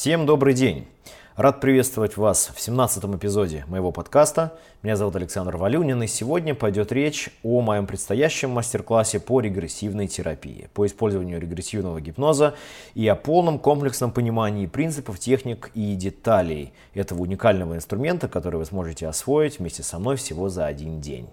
[0.00, 0.88] Всем добрый день!
[1.36, 4.58] Рад приветствовать вас в 17 эпизоде моего подкаста.
[4.82, 10.70] Меня зовут Александр Валюнин, и сегодня пойдет речь о моем предстоящем мастер-классе по регрессивной терапии,
[10.72, 12.54] по использованию регрессивного гипноза
[12.94, 19.06] и о полном комплексном понимании принципов, техник и деталей этого уникального инструмента, который вы сможете
[19.06, 21.28] освоить вместе со мной всего за один день.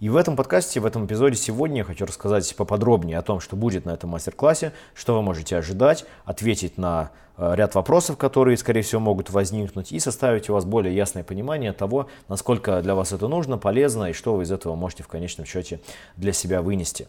[0.00, 3.54] И в этом подкасте, в этом эпизоде сегодня я хочу рассказать поподробнее о том, что
[3.54, 9.00] будет на этом мастер-классе, что вы можете ожидать, ответить на ряд вопросов, которые, скорее всего,
[9.00, 13.58] могут возникнуть, и составить у вас более ясное понимание того, насколько для вас это нужно,
[13.58, 15.80] полезно, и что вы из этого можете в конечном счете
[16.16, 17.08] для себя вынести.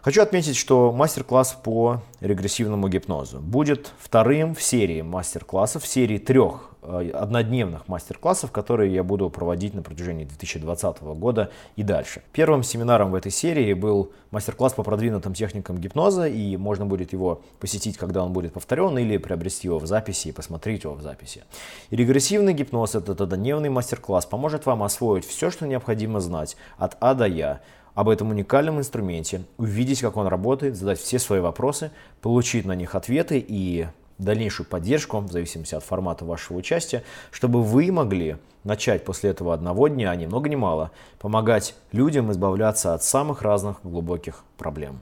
[0.00, 6.71] Хочу отметить, что мастер-класс по регрессивному гипнозу будет вторым в серии мастер-классов, в серии трех
[6.71, 12.22] Э, однодневных мастер-классов, которые я буду проводить на протяжении 2020 года и дальше.
[12.32, 17.42] Первым семинаром в этой серии был мастер-класс по продвинутым техникам гипноза, и можно будет его
[17.60, 21.44] посетить, когда он будет повторен, или приобрести его в записи и посмотреть его в записи.
[21.90, 27.14] И регрессивный гипноз, этот однодневный мастер-класс, поможет вам освоить все, что необходимо знать от А
[27.14, 27.60] до Я,
[27.94, 32.94] об этом уникальном инструменте, увидеть, как он работает, задать все свои вопросы, получить на них
[32.94, 33.86] ответы и
[34.24, 39.88] дальнейшую поддержку, в зависимости от формата вашего участия, чтобы вы могли начать после этого одного
[39.88, 45.00] дня, а ни много ни мало, помогать людям избавляться от самых разных глубоких проблем.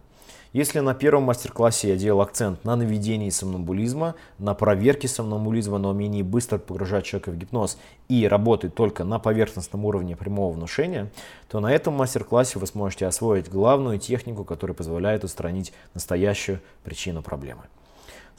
[0.53, 6.23] Если на первом мастер-классе я делал акцент на наведении сомнамбулизма, на проверке сомнамбулизма, на умении
[6.23, 11.09] быстро погружать человека в гипноз и работать только на поверхностном уровне прямого внушения,
[11.49, 17.63] то на этом мастер-классе вы сможете освоить главную технику, которая позволяет устранить настоящую причину проблемы.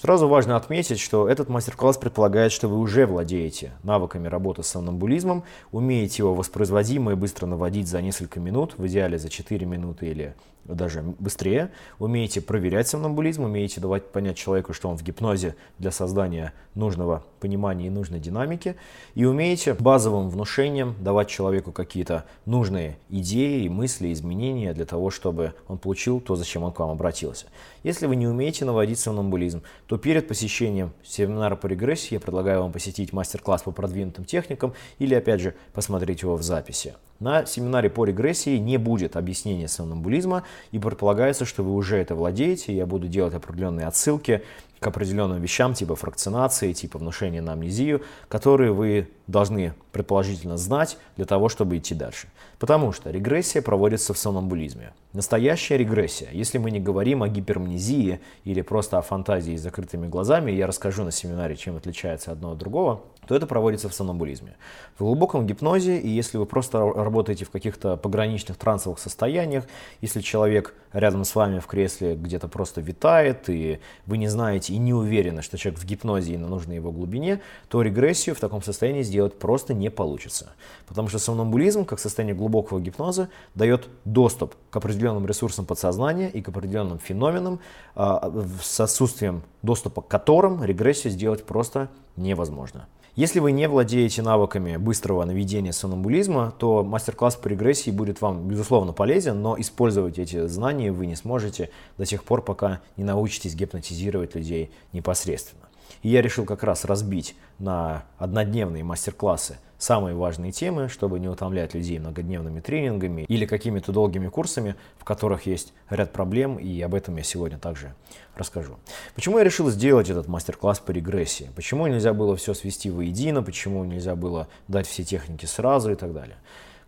[0.02, 5.44] Сразу важно отметить, что этот мастер-класс предполагает, что вы уже владеете навыками работы с сомнамбулизмом,
[5.72, 10.34] умеете его воспроизводимо и быстро наводить за несколько минут, в идеале за 4 минуты или
[10.66, 16.54] даже быстрее, умеете проверять сомнамбулизм, умеете давать понять человеку, что он в гипнозе для создания
[16.76, 18.76] нужного понимания и нужной динамики,
[19.16, 25.78] и умеете базовым внушением давать человеку какие-то нужные идеи, мысли, изменения для того, чтобы он
[25.78, 27.48] получил то, зачем он к вам обратился.
[27.84, 32.72] Если вы не умеете наводить сомнамбулизм, то перед посещением семинара по регрессии я предлагаю вам
[32.72, 36.96] посетить мастер-класс по продвинутым техникам или, опять же, посмотреть его в записи.
[37.22, 42.76] На семинаре по регрессии не будет объяснения сомнамбулизма, и предполагается, что вы уже это владеете.
[42.76, 44.42] Я буду делать определенные отсылки
[44.80, 51.26] к определенным вещам, типа фракционации, типа внушения на амнезию, которые вы должны предположительно знать для
[51.26, 52.28] того, чтобы идти дальше.
[52.58, 54.92] Потому что регрессия проводится в сомнамбулизме.
[55.14, 60.50] Настоящая регрессия, если мы не говорим о гипермнезии или просто о фантазии с закрытыми глазами,
[60.50, 64.58] я расскажу на семинаре, чем отличается одно от другого, то это проводится в сомнамбулизме.
[65.00, 69.64] В глубоком гипнозе, и если вы просто работаете в каких-то пограничных трансовых состояниях,
[70.02, 74.78] если человек рядом с вами в кресле где-то просто витает, и вы не знаете и
[74.78, 78.62] не уверены, что человек в гипнозе и на нужной его глубине, то регрессию в таком
[78.62, 80.52] состоянии сделать просто не получится.
[80.86, 86.50] Потому что сомнамбулизм, как состояние глубокого гипноза, дает доступ к определенным ресурсам подсознания и к
[86.50, 87.62] определенным феноменам,
[87.96, 88.30] а,
[88.62, 91.88] с отсутствием доступа к которым регрессию сделать просто
[92.18, 92.88] невозможно.
[93.16, 98.94] Если вы не владеете навыками быстрого наведения сомнамбулизма, то мастер-класс по регрессии будет вам, безусловно,
[98.94, 104.36] полезен, но использовать эти знания вы не сможете до тех пор, пока не научитесь гипнотизировать
[104.36, 105.71] людей непосредственно.
[106.02, 111.74] И я решил как раз разбить на однодневные мастер-классы самые важные темы, чтобы не утомлять
[111.74, 117.18] людей многодневными тренингами или какими-то долгими курсами, в которых есть ряд проблем, и об этом
[117.18, 117.96] я сегодня также
[118.36, 118.78] расскажу.
[119.16, 121.50] Почему я решил сделать этот мастер-класс по регрессии?
[121.56, 123.42] Почему нельзя было все свести воедино?
[123.42, 126.38] Почему нельзя было дать все техники сразу и так далее?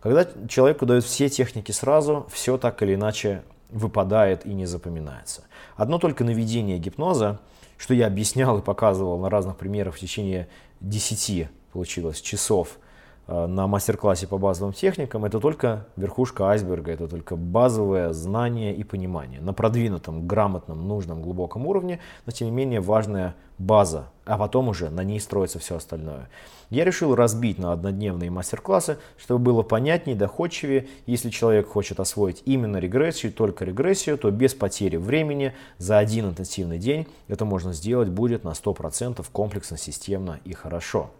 [0.00, 5.42] Когда человеку дают все техники сразу, все так или иначе выпадает и не запоминается.
[5.76, 7.40] Одно только наведение гипноза,
[7.76, 10.48] что я объяснял и показывал на разных примерах в течение
[10.80, 12.78] 10 получилось часов
[13.26, 19.40] на мастер-классе по базовым техникам, это только верхушка айсберга, это только базовое знание и понимание.
[19.40, 24.90] На продвинутом, грамотном, нужном, глубоком уровне, но тем не менее важная база, а потом уже
[24.90, 26.28] на ней строится все остальное.
[26.70, 30.88] Я решил разбить на однодневные мастер-классы, чтобы было понятнее, доходчивее.
[31.06, 36.78] Если человек хочет освоить именно регрессию, только регрессию, то без потери времени за один интенсивный
[36.78, 41.10] день это можно сделать будет на 100% комплексно, системно и хорошо.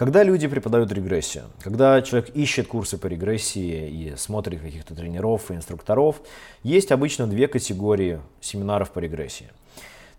[0.00, 5.54] Когда люди преподают регрессию, когда человек ищет курсы по регрессии и смотрит каких-то тренеров и
[5.54, 6.22] инструкторов,
[6.62, 9.50] есть обычно две категории семинаров по регрессии.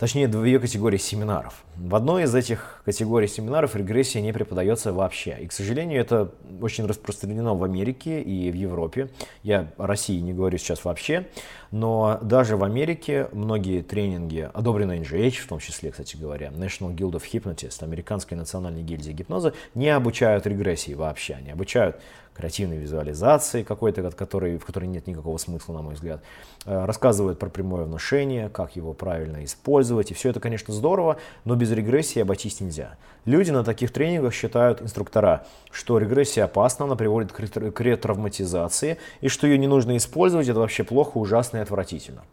[0.01, 1.63] Точнее две категории семинаров.
[1.75, 5.37] В одной из этих категорий семинаров регрессия не преподается вообще.
[5.39, 9.11] И, к сожалению, это очень распространено в Америке и в Европе.
[9.43, 11.27] Я о России не говорю сейчас вообще,
[11.69, 17.11] но даже в Америке многие тренинги, одобренные NGH, в том числе, кстати говоря, National Guild
[17.11, 21.35] of Hypnotists, Американской национальной гильдии гипноза, не обучают регрессии вообще.
[21.35, 22.01] Они обучают
[22.33, 26.21] креативной визуализации какой-то, от которой, в которой нет никакого смысла, на мой взгляд.
[26.65, 30.11] Э, рассказывают про прямое внушение, как его правильно использовать.
[30.11, 32.97] И все это, конечно, здорово, но без регрессии обойтись нельзя.
[33.25, 39.47] Люди на таких тренингах считают, инструктора, что регрессия опасна, она приводит к ретравматизации, и что
[39.47, 42.23] ее не нужно использовать, это вообще плохо, ужасно и отвратительно.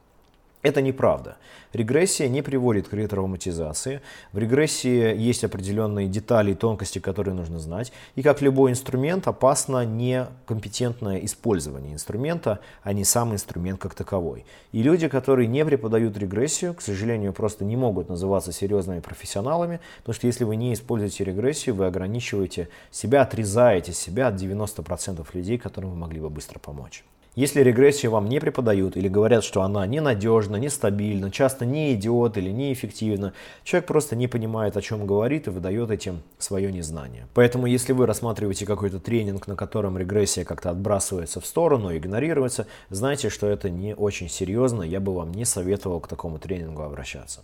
[0.68, 1.38] Это неправда.
[1.72, 4.02] Регрессия не приводит к ретравматизации.
[4.34, 7.90] В регрессии есть определенные детали и тонкости, которые нужно знать.
[8.16, 14.44] И как любой инструмент, опасно некомпетентное использование инструмента, а не сам инструмент как таковой.
[14.72, 20.14] И люди, которые не преподают регрессию, к сожалению, просто не могут называться серьезными профессионалами, потому
[20.14, 25.92] что если вы не используете регрессию, вы ограничиваете себя, отрезаете себя от 90% людей, которым
[25.92, 27.04] вы могли бы быстро помочь.
[27.38, 32.50] Если регрессию вам не преподают или говорят, что она ненадежна, нестабильна, часто не идет или
[32.50, 33.32] неэффективна,
[33.62, 37.28] человек просто не понимает, о чем говорит и выдает этим свое незнание.
[37.34, 43.28] Поэтому если вы рассматриваете какой-то тренинг, на котором регрессия как-то отбрасывается в сторону, игнорируется, знайте,
[43.28, 47.42] что это не очень серьезно, я бы вам не советовал к такому тренингу обращаться.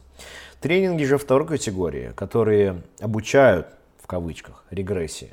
[0.60, 3.68] Тренинги же второй категории, которые обучают,
[4.02, 5.30] в кавычках, регрессии,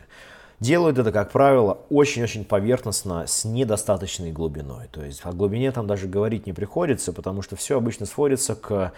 [0.61, 4.87] Делают это, как правило, очень-очень поверхностно, с недостаточной глубиной.
[4.91, 8.93] То есть о глубине там даже говорить не приходится, потому что все обычно сводится к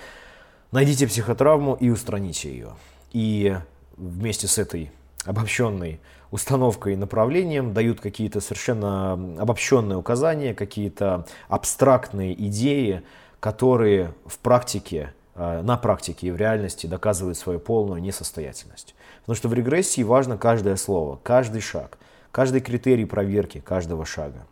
[0.74, 2.72] найдите психотравму и устраните ее.
[3.14, 3.56] И
[3.96, 4.92] вместе с этой
[5.24, 6.02] обобщенной
[6.32, 13.04] установкой и направлением дают какие-то совершенно обобщенные указания, какие-то абстрактные идеи,
[13.40, 18.96] которые в практике, э, на практике и в реальности доказывают свою полную несостоятельность.
[19.24, 21.98] Потому что в регрессии важно каждое слово, каждый шаг,
[22.32, 24.46] каждый критерий проверки каждого шага.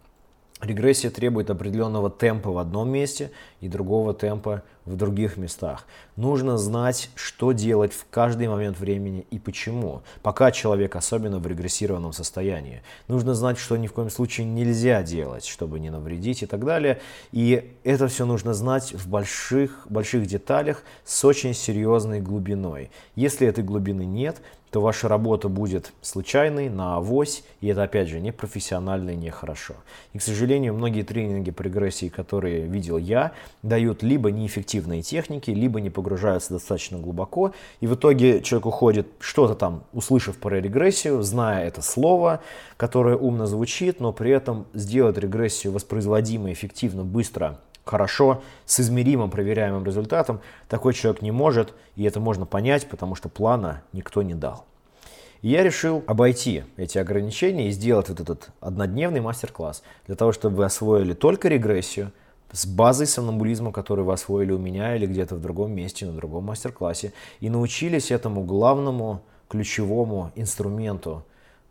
[0.62, 3.32] Регрессия требует определенного темпа в одном месте
[3.62, 5.88] и другого темпа в других местах.
[6.16, 12.14] Нужно знать, что делать в каждый момент времени и почему, пока человек особенно в регрессированном
[12.14, 12.84] состоянии.
[13.08, 17.00] Нужно знать, что ни в коем случае нельзя делать, чтобы не навредить и так далее.
[17.32, 22.92] И это все нужно знать в больших, больших деталях с очень серьезной глубиной.
[23.16, 24.42] Если этой глубины нет,
[24.72, 29.76] то ваша работа будет случайной, на авось, и это, опять же, не профессионально и нехорошо.
[30.14, 33.34] И, к сожалению, многие тренинги по регрессии, которые видел я,
[33.64, 37.52] дают либо неэффективные техники, либо не погружаются достаточно глубоко,
[37.82, 42.40] и в итоге человек уходит, что-то там, услышав про регрессию, зная это слово,
[42.78, 49.84] которое умно звучит, но при этом сделать регрессию воспроизводимо, эффективно, быстро– хорошо, с измеримым проверяемым
[49.86, 54.66] результатом, такой человек не может, и это можно понять, потому что плана никто не дал.
[55.42, 60.58] И я решил обойти эти ограничения и сделать вот этот однодневный мастер-класс для того, чтобы
[60.58, 62.12] вы освоили только регрессию
[62.52, 66.44] с базой сомнамбулизма, который вы освоили у меня или где-то в другом месте, на другом
[66.44, 71.26] мастер-классе, и научились этому главному ключевому инструменту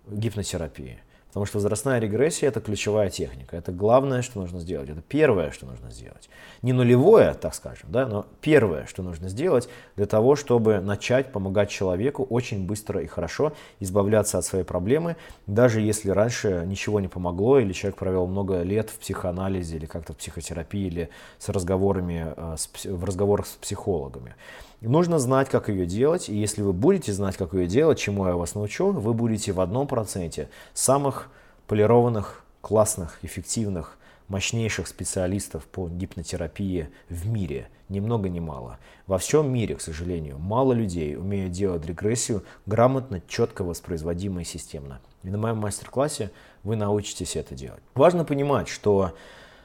[0.09, 0.99] гипнотерапии–
[1.31, 3.57] Потому что возрастная регрессия– это ключевая техника.
[3.57, 4.89] Это главное, что нужно сделать.
[4.91, 6.29] Это первое, что нужно сделать.
[6.63, 11.71] Не нулевое, так скажем, да, но первое, что нужно сделать для того, чтобы начать помогать
[11.71, 15.17] человеку очень быстро и хорошо избавляться от своей проблемы,
[15.47, 20.15] даже если раньше ничего не помогло, или человек провел много лет в психоанализе, или как-то
[20.15, 22.57] в психотерапии, или с разговорами, э,
[22.87, 24.35] в разговорах с психологами.
[24.81, 28.35] Нужно знать, как ее делать, и если вы будете знать, как ее делать, чему я
[28.35, 31.29] вас научу, вы будете в одном проценте самых
[31.67, 37.69] полированных, классных, эффективных, мощнейших специалистов по гипнотерапии в мире.
[37.89, 38.79] Ни много ни мало.
[39.07, 45.01] Во всем мире, к сожалению, мало людей умеют делать регрессию грамотно, четко воспроизводимо и системно.
[45.25, 46.31] И на моем мастер-классе
[46.63, 47.83] вы научитесь это делать.
[47.95, 49.13] Важно понимать, что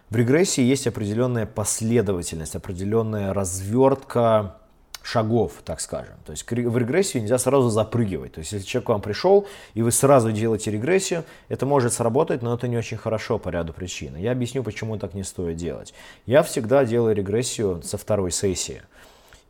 [0.09, 4.57] в регрессии есть определенная последовательность, определенная развертка
[5.05, 6.15] шагов, так скажем.
[6.25, 8.33] То есть в регрессию нельзя сразу запрыгивать.
[8.33, 12.41] То есть если человек к вам пришел, и вы сразу делаете регрессию, это может сработать,
[12.41, 14.15] но это не очень хорошо по ряду причин.
[14.15, 15.93] Я объясню, почему так не стоит делать.
[16.25, 18.81] Я всегда делаю регрессию со второй сессии.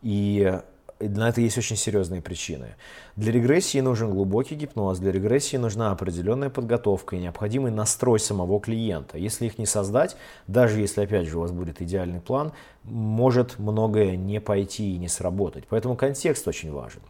[0.02, 0.60] И
[1.00, 2.76] на это есть очень серьезные причины.
[3.16, 9.18] Для регрессии нужен глубокий гипноз, для регрессии нужна определенная подготовка и необходимый настрой самого клиента.
[9.18, 10.16] Если их не создать,
[10.48, 15.08] даже если, опять же, у вас будет идеальный план, может многое не пойти и не
[15.08, 15.66] сработать.
[15.70, 17.02] Поэтому контекст очень важен.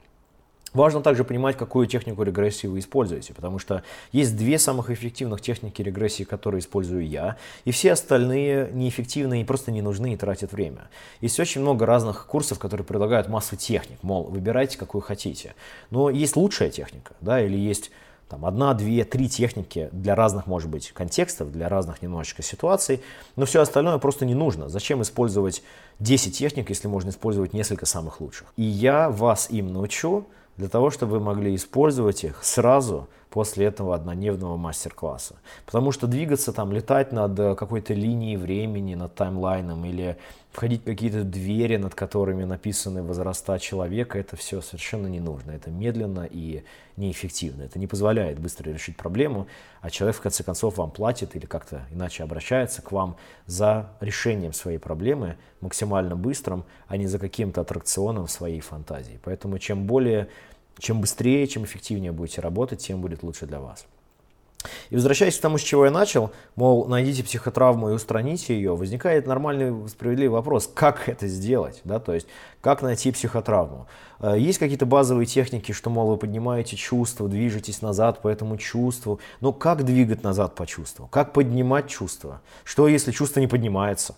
[0.75, 5.81] Важно также понимать, какую технику регрессии вы используете, потому что есть две самых эффективных техники
[5.81, 10.89] регрессии, которые использую я, и все остальные неэффективные и просто не нужны и тратят время.
[11.21, 15.55] Есть очень много разных курсов, которые предлагают массу техник, мол, выбирайте, какую хотите.
[15.91, 17.89] Но есть лучшая техника, да, или есть
[18.27, 23.01] там одна, две, три техники для разных, может быть, контекстов, для разных немножечко ситуаций,
[23.37, 24.67] но все остальное просто не нужно.
[24.67, 25.63] Зачем использовать
[25.99, 28.47] 10 техник, если можно использовать несколько самых лучших?
[28.57, 33.93] И я вас им научу, для того, чтобы вы могли использовать их сразу после этого
[33.93, 35.35] однодневного мастер-класса.
[35.65, 40.15] Потому что двигаться там, летать над э, какой-то линией времени, над таймлайном или
[40.53, 45.51] входить в какие-то двери, над которыми написаны возраста человека, это все совершенно не нужно.
[45.51, 46.63] Это медленно и
[46.95, 47.63] неэффективно.
[47.63, 49.47] Это не позволяет быстро решить проблему,
[49.81, 54.53] а человек в конце концов вам платит или как-то иначе обращается к вам за решением
[54.53, 59.19] своей проблемы максимально быстрым, а не за каким-то аттракционом своей фантазии.
[59.25, 60.29] Поэтому чем более
[60.79, 63.85] чем быстрее, чем эффективнее будете работать, тем будет лучше для вас.
[64.89, 69.27] И возвращаясь к тому, с чего я начал, мол, найдите психотравму и устраните ее, возникает
[69.27, 72.27] нормальный справедливый вопрос, как это сделать, да, то есть
[72.61, 73.87] как найти психотравму.
[74.19, 79.19] Э, есть какие-то базовые техники, что, мол, вы поднимаете чувство, движетесь назад по этому чувству,
[79.39, 84.15] но как двигать назад по чувству, как поднимать чувство, что если чувство не поднимается,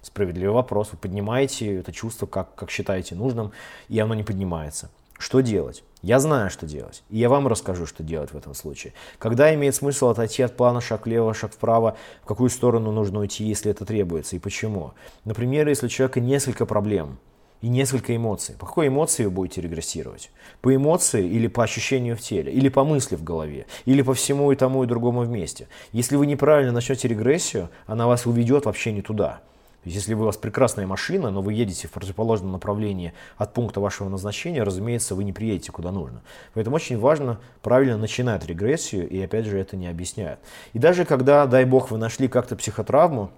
[0.00, 0.90] Справедливый вопрос.
[0.92, 3.52] Вы поднимаете это чувство, как, как считаете нужным,
[3.88, 4.90] и оно не поднимается.
[5.18, 5.82] Что делать?
[6.02, 7.02] Я знаю, что делать.
[7.10, 8.92] И я вам расскажу, что делать в этом случае.
[9.18, 13.44] Когда имеет смысл отойти от плана шаг влево, шаг вправо, в какую сторону нужно уйти,
[13.44, 14.92] если это требуется, и почему.
[15.24, 17.18] Например, если у человека несколько проблем
[17.62, 18.54] и несколько эмоций.
[18.56, 20.30] По какой эмоции вы будете регрессировать?
[20.60, 22.52] По эмоции или по ощущению в теле?
[22.52, 23.66] Или по мысли в голове?
[23.84, 25.66] Или по всему и тому и другому вместе?
[25.90, 29.40] Если вы неправильно начнете регрессию, она вас уведет вообще не туда.
[29.88, 34.62] Если у вас прекрасная машина, но вы едете в противоположном направлении от пункта вашего назначения,
[34.62, 36.22] разумеется, вы не приедете куда нужно.
[36.52, 40.40] Поэтому очень важно правильно начинать регрессию, и опять же это не объясняют.
[40.74, 43.30] И даже когда, дай бог, вы нашли как-то психотравму,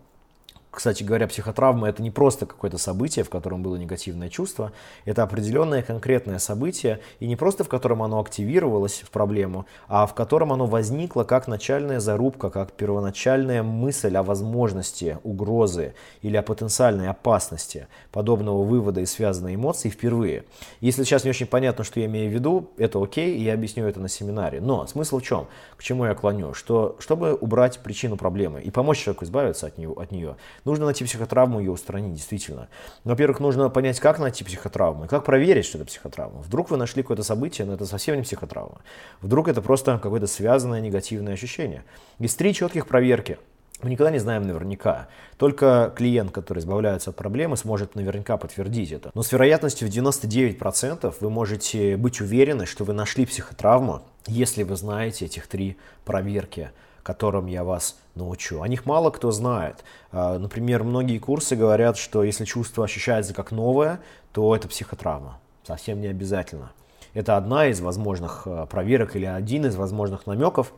[0.71, 4.73] кстати говоря, психотравма это не просто какое-то событие, в котором было негативное чувство,
[5.05, 10.15] это определенное конкретное событие, и не просто в котором оно активировалось в проблему, а в
[10.15, 17.09] котором оно возникло как начальная зарубка, как первоначальная мысль о возможности угрозы или о потенциальной
[17.09, 20.45] опасности подобного вывода и связанной эмоции впервые.
[20.81, 23.87] Если сейчас не очень понятно, что я имею в виду, это окей, и я объясню
[23.87, 24.61] это на семинаре.
[24.61, 25.49] Но смысл в чем?
[25.77, 26.55] К чему я клоню?
[26.55, 31.05] Что чтобы убрать причину проблемы и помочь человеку избавиться от нее, от нее Нужно найти
[31.05, 32.69] психотравму и ее устранить, действительно.
[33.05, 36.40] Во-первых, нужно понять, как найти психотравму, и как проверить, что это психотравма.
[36.40, 38.81] Вдруг вы нашли какое-то событие, но это совсем не психотравма.
[39.21, 41.85] Вдруг это просто какое-то связанное негативное ощущение.
[42.19, 43.38] Есть три четких проверки.
[43.83, 45.09] Мы никогда не знаем наверняка.
[45.38, 49.11] Только клиент, который избавляется от проблемы, сможет наверняка подтвердить это.
[49.14, 54.76] Но с вероятностью в 99% вы можете быть уверены, что вы нашли психотравму, если вы
[54.76, 56.73] знаете этих три проверки
[57.11, 58.62] которым я вас научу.
[58.62, 59.83] О них мало кто знает.
[60.12, 63.99] А, например, многие курсы говорят, что если чувство ощущается как новое,
[64.33, 65.40] то это психотравма.
[65.64, 66.71] Совсем не обязательно.
[67.12, 70.73] Это одна из возможных а, проверок или один из возможных намеков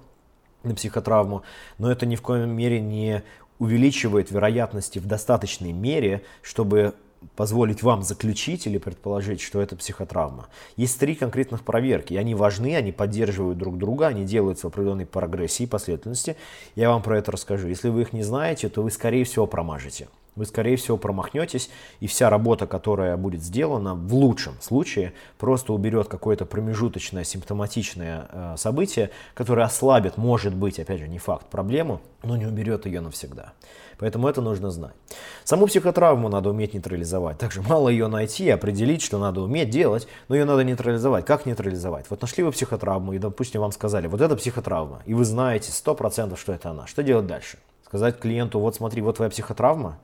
[0.63, 1.43] на психотравму,
[1.77, 3.23] но это ни в коем мере не
[3.59, 6.95] увеличивает вероятности в достаточной мере, чтобы
[7.37, 10.49] позволить вам заключить или предположить, что это психотравма.
[10.77, 15.07] Есть три конкретных проверки, и они важны, они поддерживают друг друга, они делаются в определенной
[15.07, 16.37] прогрессии, последовательности.
[16.75, 17.69] Я вам про это расскажу.
[17.69, 21.71] Если вы их не знаете, то вы, скорее всего, промажете вы, скорее всего, промахнетесь,
[22.01, 28.55] и вся работа, которая будет сделана, в лучшем случае, просто уберет какое-то промежуточное симптоматичное э,
[28.57, 33.53] событие, которое ослабит, может быть, опять же, не факт, проблему, но не уберет ее навсегда.
[33.99, 34.95] Поэтому это нужно знать.
[35.45, 37.39] Саму психотравму надо уметь нейтрализовать.
[37.39, 41.25] Также мало ее найти, определить, что надо уметь делать, но ее надо нейтрализовать.
[41.25, 42.07] Как нейтрализовать?
[42.11, 46.37] Вот нашли вы психотравму, и, допустим, вам сказали, вот это психотравма, и вы знаете 100%,
[46.37, 46.89] что это она.
[46.89, 47.59] Что делать дальше?
[47.85, 49.99] Сказать клиенту, вот смотри, вот твоя психотравма,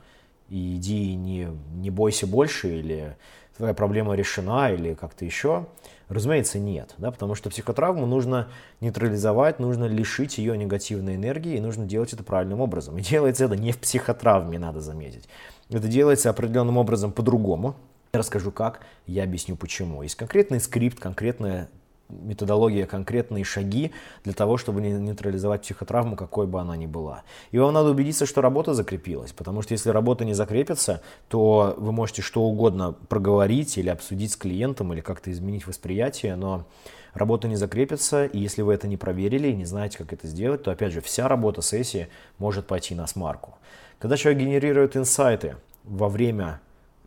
[0.49, 3.17] и иди не, не бойся больше, или
[3.57, 5.67] твоя проблема решена, или как-то еще.
[6.09, 8.49] Разумеется, нет, да, потому что психотравму нужно
[8.81, 12.97] нейтрализовать, нужно лишить ее негативной энергии, и нужно делать это правильным образом.
[12.97, 15.29] И делается это не в психотравме, надо заметить.
[15.71, 17.77] Это делается определенным образом по-другому.
[18.15, 20.03] Я расскажу как, я объясню почему.
[20.03, 21.69] Есть конкретный скрипт, конкретная
[22.09, 23.93] методология, конкретные шаги
[24.25, 27.23] для того, чтобы нейтрализовать психотравму, какой бы она ни была.
[27.51, 31.93] И вам надо убедиться, что работа закрепилась, потому что если работа не закрепится, то вы
[31.93, 36.67] можете что угодно проговорить или обсудить с клиентом, или как-то изменить восприятие, но
[37.15, 40.63] работа не закрепится, и если вы это не проверили и не знаете, как это сделать,
[40.63, 43.57] то, опять же, вся работа сессии может пойти на смарку.
[43.99, 46.61] Когда человек генерирует инсайты во время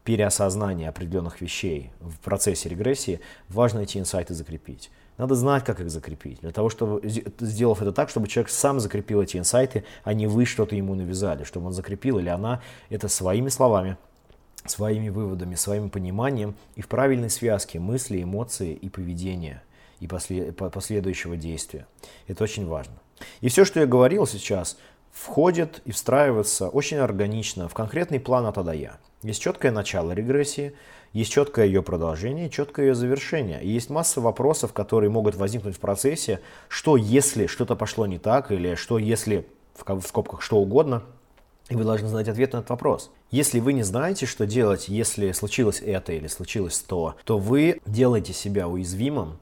[0.03, 4.89] переосознания определенных вещей в процессе регрессии, важно эти инсайты закрепить.
[5.17, 6.39] Надо знать, как их закрепить.
[6.39, 7.01] Для того, чтобы,
[7.39, 11.43] сделав это так, чтобы человек сам закрепил эти инсайты, а не вы что-то ему навязали,
[11.43, 13.97] чтобы он закрепил или она это своими словами,
[14.65, 19.61] своими выводами, своим пониманием и в правильной связке мысли, эмоции и поведения
[19.99, 21.85] и после, последующего действия.
[22.27, 22.95] Это очень важно.
[23.41, 24.77] И все, что я говорил сейчас,
[25.11, 28.97] входит и встраивается очень органично в конкретный план от А до Я.
[29.23, 30.73] Есть четкое начало регрессии,
[31.13, 33.61] есть четкое ее продолжение, четкое ее завершение.
[33.61, 36.39] И есть масса вопросов, которые могут возникнуть в процессе,
[36.69, 41.03] что если что-то пошло не так, или что если, в скобках, что угодно,
[41.69, 43.11] и вы должны знать ответ на этот вопрос.
[43.29, 48.33] Если вы не знаете, что делать, если случилось это или случилось то, то вы делаете
[48.33, 49.39] себя уязвимым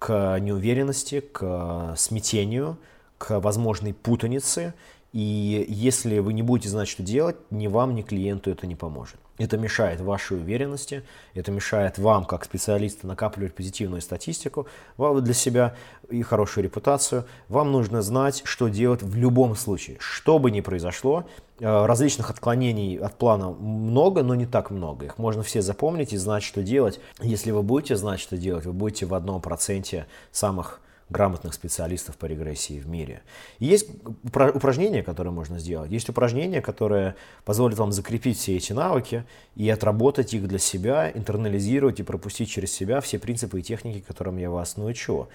[0.00, 2.78] к неуверенности, к смятению,
[3.22, 4.74] к возможной путанице.
[5.12, 9.16] И если вы не будете знать, что делать, ни вам, ни клиенту это не поможет.
[9.38, 14.66] Это мешает вашей уверенности, это мешает вам, как специалисту, накапливать позитивную статистику
[14.98, 15.76] для себя
[16.10, 17.26] и хорошую репутацию.
[17.48, 19.98] Вам нужно знать, что делать в любом случае.
[20.00, 21.24] Что бы ни произошло,
[21.60, 25.06] э, различных отклонений от плана много, но не так много.
[25.06, 26.98] Их можно все запомнить и знать, что делать.
[27.20, 30.80] Если вы будете знать, что делать, вы будете в одном проценте самых
[31.12, 33.22] грамотных специалистов по регрессии в мире.
[33.60, 33.88] есть
[34.24, 35.92] упражнения, которые можно сделать.
[35.92, 37.14] Есть упражнения, которые
[37.44, 42.72] позволят вам закрепить все эти навыки и отработать их для себя, интернализировать и пропустить через
[42.72, 45.28] себя все принципы и техники, которым я вас научу.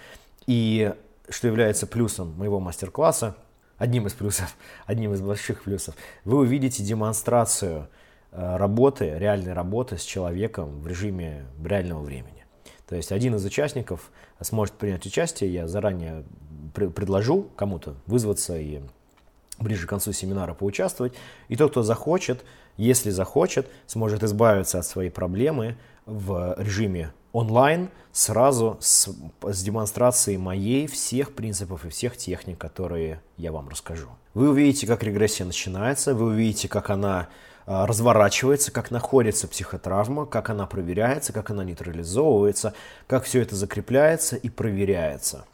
[0.47, 0.93] И
[1.29, 3.35] что является плюсом моего мастер-класса,
[3.77, 4.55] одним из плюсов,
[4.85, 7.87] одним из больших плюсов, вы увидите демонстрацию
[8.31, 12.45] э, работы, реальной работы с человеком в режиме реального времени.
[12.87, 16.23] То есть один из участников сможет принять участие, я заранее
[16.73, 18.81] предложу кому-то вызваться и
[19.59, 21.13] ближе к концу семинара поучаствовать.
[21.47, 22.43] И тот, кто захочет,
[22.75, 29.09] если захочет, сможет избавиться от своей проблемы в режиме онлайн сразу с,
[29.41, 34.07] с демонстрацией моей всех принципов и всех техник, которые я вам расскажу.
[34.33, 37.27] Вы увидите, как регрессия начинается, вы увидите, как она
[37.67, 42.73] разворачивается, как находится психотравма, как она проверяется, как она нейтрализовывается,
[43.07, 45.45] как все это закрепляется и проверяется.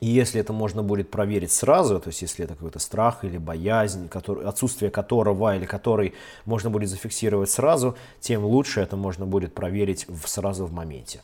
[0.00, 4.08] И если это можно будет проверить сразу, то есть если это какой-то страх или боязнь,
[4.08, 6.14] который, отсутствие которого или который
[6.46, 11.20] можно будет зафиксировать сразу, тем лучше это можно будет проверить в, сразу в моменте.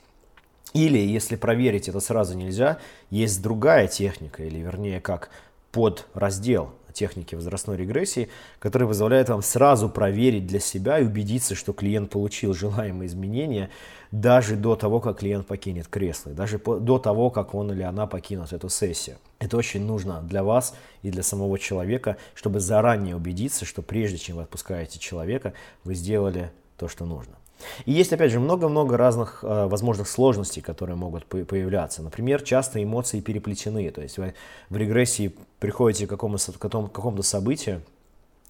[0.75, 5.31] Или если проверить это сразу нельзя, есть другая техника, или вернее как
[5.73, 8.29] подраздел техники возрастной регрессии,
[8.59, 13.71] который позволяет вам сразу проверить для себя и убедиться, что клиент получил желаемые изменения
[14.11, 18.53] даже до того, как клиент покинет кресло, даже до того, как он или она покинут
[18.53, 19.19] эту сессию.
[19.39, 24.37] Это очень нужно для вас и для самого человека, чтобы заранее убедиться, что прежде чем
[24.37, 25.53] вы отпускаете человека,
[25.85, 27.37] вы сделали то, что нужно.
[27.85, 32.03] И есть, опять же, много-много разных э, возможных сложностей, которые могут по появляться.
[32.03, 33.91] Например, часто эмоции переплетены.
[33.91, 34.35] То есть вы
[34.69, 37.83] в регрессии приходите к какому-то какому событию,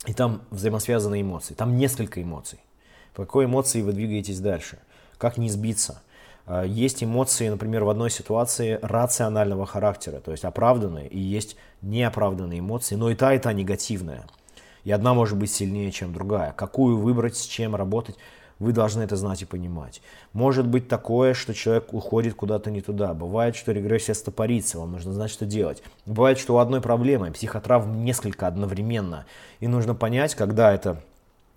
[0.07, 1.55] и там взаимосвязаны эмоции.
[1.55, 2.61] Там несколько эмоций.
[3.15, 4.79] По какой эмоции вы двигаетесь дальше?
[5.19, 6.03] Как не сбиться?
[6.47, 12.61] Э, есть эмоции, например, в одной ситуации рационального характера, то есть оправданные, и есть неоправданные
[12.61, 14.27] эмоции, но и та, и та негативная.
[14.85, 16.53] И одна может быть сильнее, чем другая.
[16.53, 18.17] Какую выбрать, с чем работать–
[18.59, 20.01] вы должны это знать и понимать.
[20.33, 23.13] Может быть такое, что человек уходит куда-то не туда.
[23.15, 25.83] Бывает, что регрессия стопорится, вам нужно знать, что делать.
[26.07, 29.27] Бывает, что у одной проблемы психотравм несколько одновременно.
[29.61, 31.03] И нужно понять, когда это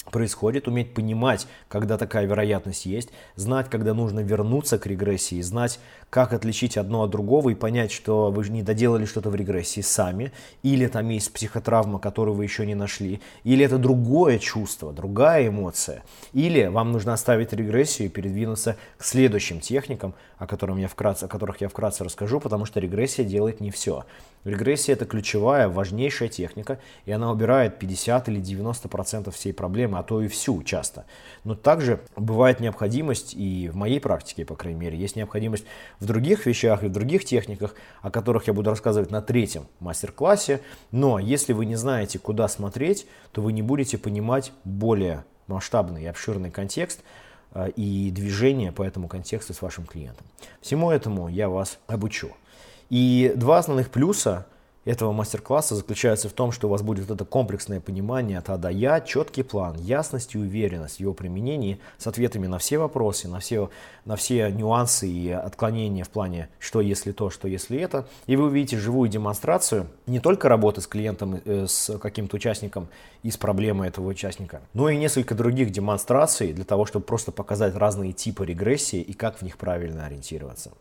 [0.06, 6.34] происходит, уметь понимать, когда такая вероятность есть, знать, когда нужно вернуться к регрессии, знать, как
[6.34, 10.32] отличить одно от другого и понять, что вы же не доделали что-то в регрессии сами,
[10.64, 16.04] или там есть психотравма, которую вы еще не нашли, или это другое чувство, другая эмоция,
[16.34, 21.62] или вам нужно оставить регрессию и передвинуться к следующим техникам, о, я вкратце, о которых
[21.62, 24.06] я вкратце расскажу, потому что регрессия делает не все.
[24.46, 30.22] Регрессия это ключевая, важнейшая техника, и она убирает 50 или 90% всей проблемы, а то
[30.22, 31.06] и всю часто.
[31.44, 35.66] Но также бывает необходимость, и в моей практике, по крайней мере, есть необходимость
[36.00, 40.62] в других вещах и в других техниках, о которых я буду рассказывать на третьем мастер-классе.
[40.92, 46.08] Но если вы не знаете, куда смотреть, то вы не будете понимать более масштабный и
[46.08, 47.02] обширный контекст
[47.54, 50.26] э, и движение по этому контексту с вашим клиентом.
[50.62, 52.32] Всему этому я вас обучу.
[52.90, 54.46] И два основных плюса
[54.86, 58.58] этого мастер-класса заключается в том, что у вас будет вот это комплексное понимание от А
[58.58, 63.28] до Я, четкий план, ясность и уверенность в его применении с ответами на все вопросы,
[63.28, 63.70] на все,
[64.06, 68.08] на все нюансы и отклонения в плане что если то, что если это.
[68.26, 72.88] И вы увидите живую демонстрацию не только работы с клиентом, э, с каким-то участником
[73.22, 77.76] и с проблемой этого участника, но и несколько других демонстраций для того, чтобы просто показать
[77.76, 80.72] разные типы регрессии и как в них правильно ориентироваться.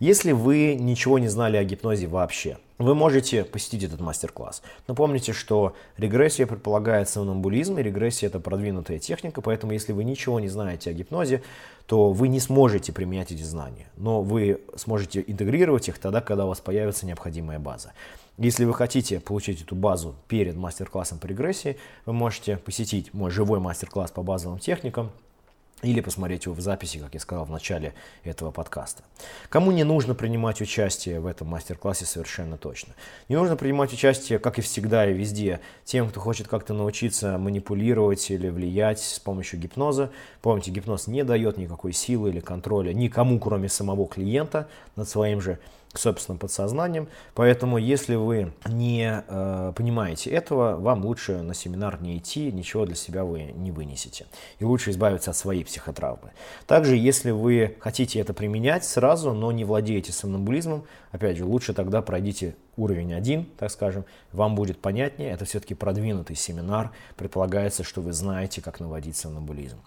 [0.00, 4.62] Если вы ничего не знали о гипнозе вообще, вы можете посетить этот мастер-класс.
[4.88, 10.40] Но помните, что регрессия предполагает сомнамбулизм, и регрессия это продвинутая техника, поэтому если вы ничего
[10.40, 11.42] не знаете о гипнозе,
[11.86, 13.86] то вы не сможете применять эти знания.
[13.96, 17.92] Но вы сможете интегрировать их тогда, когда у вас появится необходимая база.
[18.36, 23.60] Если вы хотите получить эту базу перед мастер-классом по регрессии, вы можете посетить мой живой
[23.60, 25.12] мастер-класс по базовым техникам,
[25.84, 29.02] или посмотреть его в записи, как я сказал в начале этого подкаста.
[29.48, 32.94] Кому не нужно принимать участие в этом мастер-классе совершенно точно.
[33.28, 38.30] Не нужно принимать участие, как и всегда и везде, тем, кто хочет как-то научиться манипулировать
[38.30, 40.10] или влиять с помощью гипноза.
[40.42, 45.58] Помните, гипноз не дает никакой силы или контроля никому, кроме самого клиента над своим же
[45.98, 47.08] собственным подсознанием.
[47.34, 52.94] Поэтому, если вы не э, понимаете этого, вам лучше на семинар не идти, ничего для
[52.94, 54.26] себя вы не вынесете.
[54.58, 56.32] И лучше избавиться от своей психотравмы.
[56.66, 62.02] Также, если вы хотите это применять сразу, но не владеете сомнамбулизмом, опять же, лучше тогда
[62.02, 65.30] пройдите уровень 1, так скажем, вам будет понятнее.
[65.30, 66.90] Это все-таки продвинутый семинар.
[67.16, 69.78] Предполагается, что вы знаете, как наводить сомнамбулизм.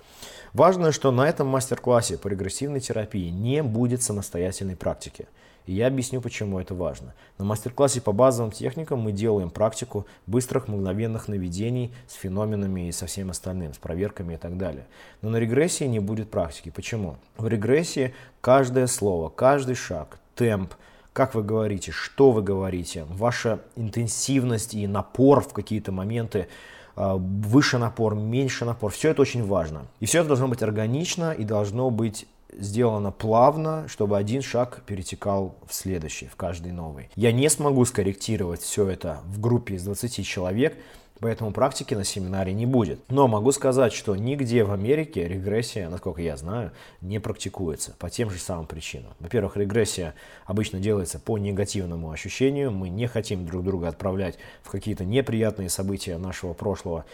[0.54, 5.28] Важно, что на этом мастер-классе по регрессивной терапии не будет самостоятельной практики.
[5.67, 7.13] И я объясню, почему это важно.
[7.38, 13.06] На мастер-классе по базовым техникам мы делаем практику быстрых мгновенных наведений с феноменами и со
[13.06, 14.88] всем остальным, с проверками и так далее.
[15.21, 16.71] Но на регрессии не будет практики.
[16.73, 17.17] Почему?
[17.38, 20.73] В регрессии каждое слово, каждый шаг, темп,
[21.12, 26.47] как вы говорите, что вы говорите, ваша интенсивность и напор в какие-то моменты,
[26.95, 29.88] а, выше напор, меньше напор, все это очень важно.
[29.99, 35.56] И все это должно быть органично и должно быть сделано плавно, чтобы один шаг перетекал
[35.68, 37.10] в следующий, в каждый новый.
[37.16, 40.78] Я не смогу скорректировать все это в группе из 20 человек,
[41.19, 42.99] Поэтому практики на семинаре не будет.
[43.10, 48.30] Но могу сказать, что нигде в Америке регрессия, насколько я знаю, не практикуется по тем
[48.30, 49.13] же самым причинам.
[49.19, 50.13] Во-первых, регрессия
[50.45, 52.71] обычно делается по негативному ощущению.
[52.71, 57.06] Мы не хотим друг друга отправлять в какие-то неприятные события нашего прошлого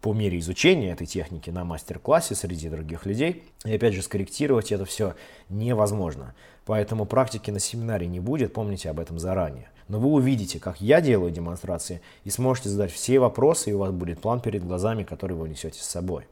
[0.00, 3.44] по мере изучения этой техники на мастер-классе среди других людей.
[3.64, 5.14] И опять же, скорректировать это все
[5.48, 6.34] невозможно.
[6.64, 9.70] Поэтому практики на семинаре не будет, помните об этом заранее.
[9.88, 13.90] Но вы увидите, как я делаю демонстрации, и сможете задать все вопросы, и у вас
[13.90, 16.26] будет план перед глазами, который вы несете с собой.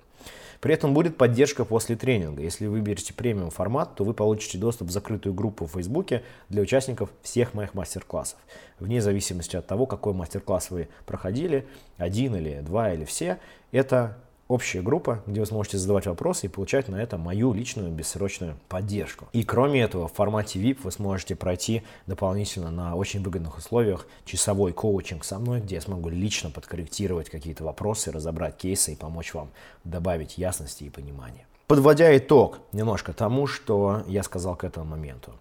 [0.61, 2.43] При этом будет поддержка после тренинга.
[2.43, 6.63] Если вы выберете премиум формат, то вы получите доступ в закрытую группу в Фейсбуке для
[6.63, 8.39] участников всех моих мастер-классов.
[8.81, 11.67] Вне зависимости от того, какой мастер-класс вы проходили,
[11.99, 13.39] один или два или все,
[13.71, 14.17] это
[14.49, 19.29] общая группа, где вы сможете задавать вопросы и получать на это мою личную бессрочную поддержку.
[19.33, 24.73] И кроме этого, в формате VIP вы сможете пройти дополнительно на очень выгодных условиях часовой
[24.73, 29.51] коучинг со мной, где я смогу лично подкорректировать какие-то вопросы, разобрать кейсы и помочь вам
[29.85, 31.47] добавить ясности и понимания.
[31.67, 35.33] Подводя итог немножко тому, что я сказал к этому моменту.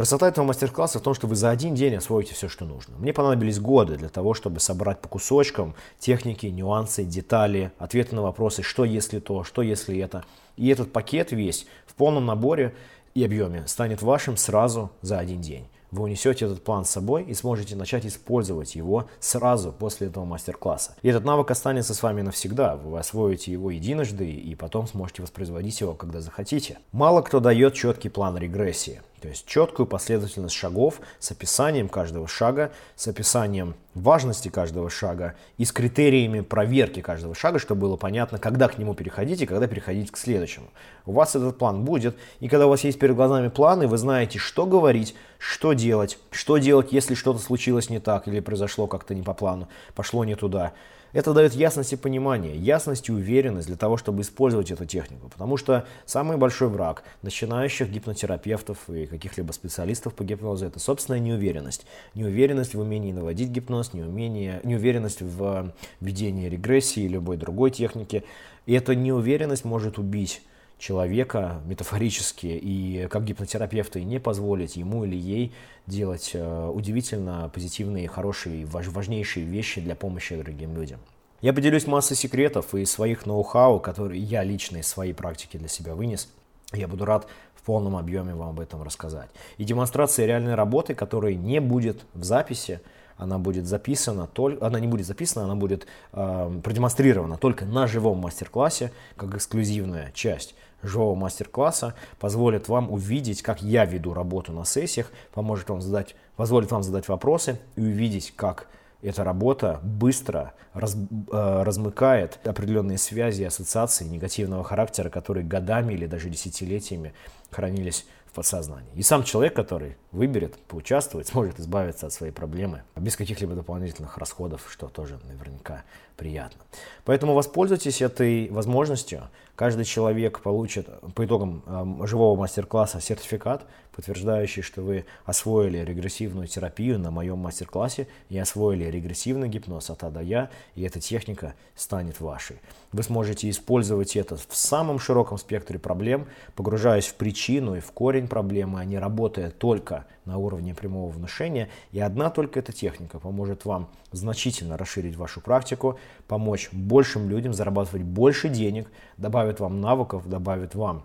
[0.00, 2.96] Красота этого мастер-класса в том, что вы за один день освоите все, что нужно.
[2.96, 8.62] Мне понадобились годы для того, чтобы собрать по кусочкам техники, нюансы, детали, ответы на вопросы,
[8.62, 10.24] что если то, что если это.
[10.56, 12.74] И этот пакет весь в полном наборе
[13.12, 17.34] и объеме станет вашим сразу за один день вы унесете этот план с собой и
[17.34, 20.94] сможете начать использовать его сразу после этого мастер-класса.
[21.02, 22.76] И этот навык останется с вами навсегда.
[22.76, 26.78] Вы освоите его единожды и потом сможете воспроизводить его, когда захотите.
[26.92, 29.02] Мало кто дает четкий план регрессии.
[29.20, 35.66] То есть четкую последовательность шагов с описанием каждого шага, с описанием важности каждого шага и
[35.66, 40.10] с критериями проверки каждого шага, чтобы было понятно, когда к нему переходить и когда переходить
[40.10, 40.68] к следующему.
[41.04, 44.38] У вас этот план будет, и когда у вас есть перед глазами планы, вы знаете,
[44.38, 49.22] что говорить, что делать, что делать, если что-то случилось не так или произошло как-то не
[49.22, 50.72] по плану, пошло не туда.
[51.12, 55.28] Это дает ясность и понимание, ясность и уверенность для того, чтобы использовать эту технику.
[55.28, 61.86] Потому что самый большой враг начинающих гипнотерапевтов и каких-либо специалистов по гипнозу– это собственная неуверенность.
[62.14, 68.24] Неуверенность в умении наводить гипноз, неумение, неуверенность в ведении регрессии и любой другой техники.
[68.66, 70.42] И эта неуверенность может убить
[70.80, 75.52] человека метафорически и как гипнотерапевты не позволить ему или ей
[75.86, 80.98] делать э, удивительно позитивные, хорошие, важнейшие вещи для помощи другим людям.
[81.42, 85.94] Я поделюсь массой секретов и своих ноу-хау, которые я лично из своей практики для себя
[85.94, 86.28] вынес.
[86.72, 89.28] Я буду рад в полном объеме вам об этом рассказать.
[89.58, 92.80] И демонстрация реальной работы, которой не будет в записи,
[93.20, 98.18] она будет записана, только, она не будет записана, она будет э, продемонстрирована только на живом
[98.18, 105.12] мастер-классе, как эксклюзивная часть живого мастер-класса, позволит вам увидеть, как я веду работу на сессиях,
[105.34, 108.68] поможет вам задать, позволит вам задать вопросы и увидеть, как
[109.02, 116.30] эта работа быстро раз, э, размыкает определенные связи, ассоциации негативного характера, которые годами или даже
[116.30, 117.12] десятилетиями
[117.50, 118.90] хранились в подсознании.
[118.94, 124.66] И сам человек, который выберет поучаствовать, сможет избавиться от своей проблемы без каких-либо дополнительных расходов,
[124.70, 125.82] что тоже наверняка
[126.16, 126.60] приятно.
[127.04, 129.28] Поэтому воспользуйтесь этой возможностью.
[129.60, 136.98] Каждый человек получит по итогам э, живого мастер-класса сертификат, подтверждающий, что вы освоили регрессивную терапию
[136.98, 142.22] на моем мастер-классе и освоили регрессивный гипноз от А до Я, и эта техника станет
[142.22, 142.56] вашей.
[142.92, 148.28] Вы сможете использовать это в самом широком спектре проблем, погружаясь в причину и в корень
[148.28, 151.68] проблемы, а не работая только на уровне прямого внушения.
[151.92, 158.02] И одна только эта техника поможет вам значительно расширить вашу практику, помочь большим людям зарабатывать
[158.02, 158.88] больше денег,
[159.18, 161.02] добавит вам навыков, добавит вам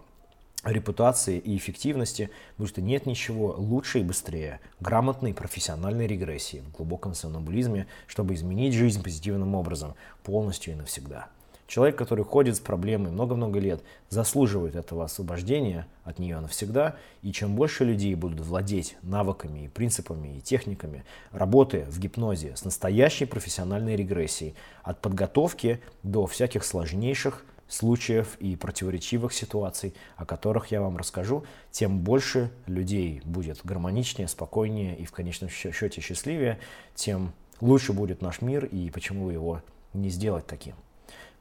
[0.63, 7.13] репутации и эффективности, потому что нет ничего лучше и быстрее грамотной профессиональной регрессии в глубоком
[7.13, 11.27] сомнамбулизме, чтобы изменить жизнь позитивным образом полностью и навсегда.
[11.67, 16.95] Человек, который ходит с проблемой много-много лет, заслуживает этого освобождения от нее навсегда.
[17.23, 22.63] И чем больше людей будут владеть навыками, и принципами и техниками работы в гипнозе с
[22.63, 30.81] настоящей профессиональной регрессией, от подготовки до всяких сложнейших случаев и противоречивых ситуаций, о которых я
[30.81, 36.59] вам расскажу, тем больше людей будет гармоничнее, спокойнее и в конечном счете счастливее,
[36.93, 40.75] тем лучше будет наш мир и почему его не сделать таким.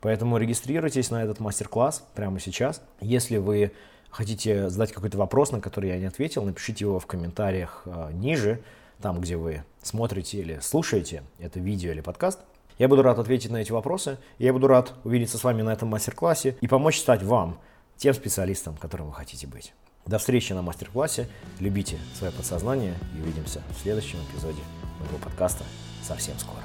[0.00, 2.83] Поэтому регистрируйтесь на этот мастер-класс прямо сейчас.
[3.00, 3.72] Если вы
[4.11, 8.62] хотите задать какой-то вопрос, на который я не ответил, напишите его в комментариях э, ниже,
[9.00, 12.40] там, где вы смотрите или слушаете это видео или подкаст.
[12.78, 14.18] Я буду рад ответить на эти вопросы.
[14.38, 17.59] Я буду рад увидеться с вами на этом мастер-классе и помочь стать вам
[17.96, 19.72] тем специалистом, которым вы хотите быть.
[20.07, 21.28] До встречи на мастер-классе.
[21.61, 24.61] Любите свое подсознание и увидимся в следующем эпизоде
[25.00, 25.64] моего подкаста
[26.02, 26.62] совсем скоро.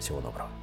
[0.00, 0.59] Всего доброго.